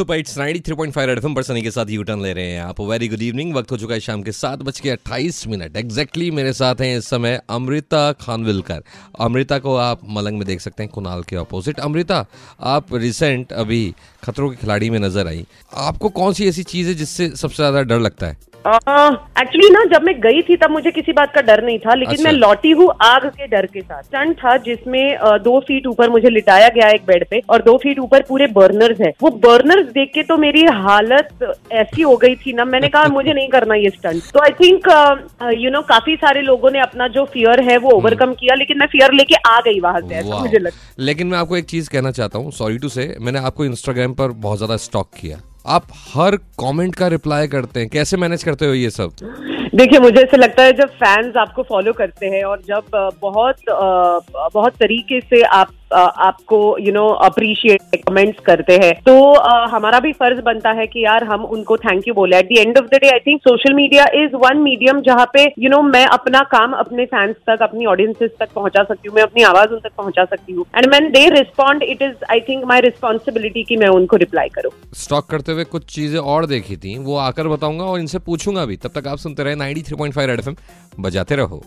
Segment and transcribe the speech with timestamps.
[0.00, 3.08] Super it's 93.5 red FM पर सनी के साथ यू ले रहे हैं आप। वेरी
[3.08, 6.52] गुड इवनिंग वक्त हो चुका है शाम के सात बज के अट्ठाईस मिनट। एग्जैक्टली मेरे
[6.52, 8.82] साथ हैं इस समय अमृता खानविलकर।
[9.20, 12.26] अमृता को आप मलंग में देख सकते हैं, कुणाल के अपोजिट अमृता,
[12.60, 13.94] आप रिसेंट अभी
[14.24, 17.82] खतरों के खिलाड़ी में नज़र आई। आपको कौन सी ऐसी चीज़ है जिससे सबसे ज़्यादा
[17.82, 18.49] डर लगता है?
[18.66, 22.14] एक्चुअली ना जब मैं गई थी तब मुझे किसी बात का डर नहीं था लेकिन
[22.14, 26.10] अच्छा। मैं लौटी हूँ आग के डर के साथ। स्टंट था जिसमें दो फीट ऊपर
[26.10, 29.86] मुझे लिटाया गया एक बेड पे और दो फीट ऊपर पूरे बर्नर्स है। वो बर्नर्स
[29.92, 33.74] देख के तो मेरी हालत ऐसी हो गई थी ना मैंने कहा मुझे नहीं करना
[33.74, 34.88] ये स्टंट तो आई थिंक
[35.58, 38.86] यू नो काफ़ी सारे लोगों ने अपना जो फियर है वो ओवरकम किया लेकिन मैं
[38.86, 42.10] फियर लेके आ गई वहाँ से ऐसा मुझे लगता लेकिन मैं आपको एक चीज़ कहना
[42.12, 46.36] चाहता हूँ सॉरी टू से मैंने आपको इंस्टाग्राम पर बहुत ज़्यादा स्टॉक किया। आप हर
[46.60, 49.10] कमेंट का रिप्लाई करते हैं। कैसे मैनेज करते हो ये सब?
[49.74, 53.56] देखिए, मुझे ऐसा लगता है जब फैंस आपको फॉलो करते हैं और जब बहुत
[54.54, 59.14] बहुत तरीके से आप आपको यू नो अप्रिशिएट कमेंट्स करते हैं। तो
[59.70, 62.78] हमारा भी फ़र्ज़ बनता है कि यार हम उनको थैंक यू बोले। At the end
[62.78, 65.76] of the day I think social media is one medium जहाँ पे यू you नो
[65.76, 69.42] know, मैं अपना काम अपने फैंस तक अपनी ऑडियंसेस तक पहुँचा सकती हूँ मैं अपनी
[69.44, 72.80] आवाज़ उन तक पहुँचा सकती हूँ। And man they respond it is I think my
[72.80, 77.16] responsibility की मैं उनको रिप्लाई करूँ। स्टॉक करते हुए कुछ चीज़ें और देखी थी वो
[77.18, 80.56] आकर बताऊँगा और इनसे पूछूँगा भी। तब तक आप सुनते रहे 93.5 रेड एफएम
[81.00, 81.62] बजाते रहो।